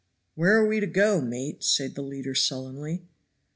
"Where 0.33 0.57
are 0.57 0.67
we 0.67 0.79
to 0.79 0.87
go, 0.87 1.21
mate?" 1.21 1.63
said 1.63 1.93
the 1.93 2.01
leader 2.01 2.33
sullenly. 2.33 3.03